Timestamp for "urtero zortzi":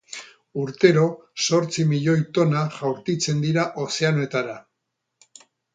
0.61-1.85